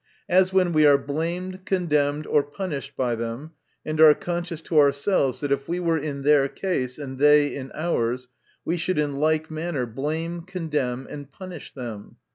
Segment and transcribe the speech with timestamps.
[0.27, 3.51] As when we are blamed, condemned, or punished by them,
[3.85, 7.71] and are conscious to ourselves that if we were in their case, and they in
[7.75, 8.27] ours,
[8.65, 12.15] we should in like manner blame, condemn, and punish them.